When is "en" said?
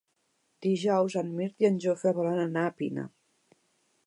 1.21-1.29, 1.71-1.79